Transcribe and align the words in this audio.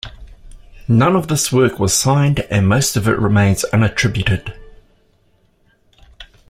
None 0.87 1.15
of 1.15 1.27
this 1.27 1.51
work 1.53 1.77
was 1.77 1.93
signed 1.93 2.39
and 2.49 2.67
most 2.67 2.95
of 2.97 3.07
it 3.07 3.19
remains 3.19 3.63
unattributed. 3.71 4.57